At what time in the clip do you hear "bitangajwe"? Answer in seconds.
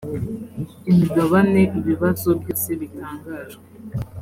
2.79-3.65